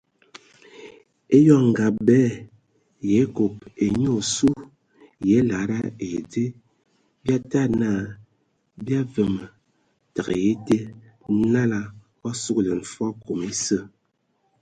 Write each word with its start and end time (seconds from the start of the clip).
Eyɔŋ 1.35 1.63
ngab 1.71 1.95
bɛ 2.07 2.19
yə 3.09 3.15
a 3.19 3.23
ekob 3.27 3.53
ai 3.65 3.69
e 3.83 3.93
nyi 3.97 4.07
osu 4.19 4.49
yə 5.27 5.33
a 5.37 5.41
e 5.43 5.47
lada 5.49 5.79
ai 6.03 6.15
dzə 6.29 6.45
bi 7.23 7.29
a 7.37 7.37
tadi 7.51 7.75
na 7.81 7.89
bi 8.83 8.91
aweme 9.01 9.43
təgɛ 10.13 10.35
ete, 10.51 10.77
nala 11.53 11.79
o 12.25 12.29
a 12.29 12.31
sugəlɛn 12.41 12.81
fol 12.93 13.11
kɔm 13.25 13.39
esə. 13.51 13.77